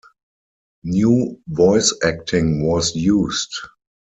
New 0.83 1.39
voice 1.47 1.93
acting 2.01 2.65
was 2.65 2.95
used. 2.95 3.53